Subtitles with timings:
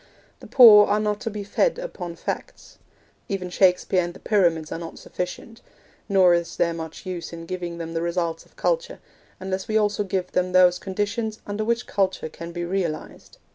[0.39, 2.79] The poor are not to be fed upon facts.
[3.29, 5.61] Even Shakespeare and the Pyramids are not sufficient;
[6.09, 8.97] nor is there much use in giving them the results of culture,
[9.39, 13.37] unless we also give them those conditions under which culture can be realised.